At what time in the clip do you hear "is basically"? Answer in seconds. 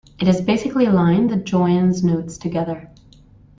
0.27-0.85